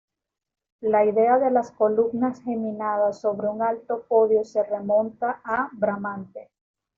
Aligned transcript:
La 0.79 1.05
idea 1.05 1.37
de 1.37 1.51
las 1.51 1.69
columnas 1.69 2.41
geminadas 2.41 3.21
sobre 3.21 3.47
un 3.49 3.61
alto 3.61 4.01
podio 4.07 4.43
se 4.43 4.63
remonta 4.63 5.41
a 5.43 5.69
Bramante. 5.73 6.49